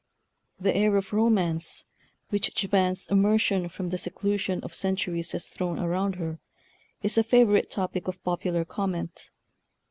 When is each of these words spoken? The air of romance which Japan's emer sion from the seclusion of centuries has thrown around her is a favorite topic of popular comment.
The 0.59 0.75
air 0.75 0.97
of 0.97 1.13
romance 1.13 1.85
which 2.29 2.55
Japan's 2.55 3.07
emer 3.11 3.37
sion 3.37 3.69
from 3.69 3.89
the 3.91 3.99
seclusion 3.99 4.59
of 4.63 4.73
centuries 4.73 5.31
has 5.33 5.45
thrown 5.49 5.77
around 5.77 6.15
her 6.15 6.39
is 7.03 7.19
a 7.19 7.23
favorite 7.23 7.69
topic 7.69 8.07
of 8.07 8.23
popular 8.23 8.65
comment. 8.65 9.29